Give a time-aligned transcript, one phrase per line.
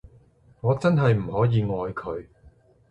[0.61, 2.25] 我真係唔可以愛佢